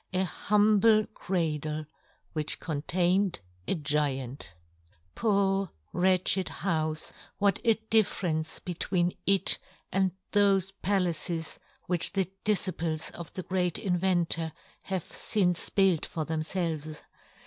A 0.15 0.23
humble 0.23 1.05
cradle 1.13 1.85
which 2.33 2.59
contained 2.59 3.39
a 3.67 3.75
giant! 3.75 4.55
Poor, 5.13 5.69
wretched 5.93 6.47
houfe, 6.47 7.13
what 7.37 7.59
a 7.63 7.75
difference 7.91 8.57
between 8.57 9.13
it 9.27 9.59
and 9.91 10.13
thofe 10.33 10.71
pa 10.81 10.97
laces 10.97 11.59
which 11.85 12.13
the 12.13 12.27
difciples 12.43 13.11
of 13.11 13.31
the 13.35 13.43
great 13.43 13.77
inventor 13.77 14.53
have 14.85 15.03
fince 15.03 15.69
built 15.69 16.07
for 16.07 16.25
them 16.25 16.41
felves 16.41 17.03